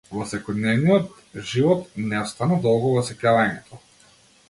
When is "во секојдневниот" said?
0.19-1.11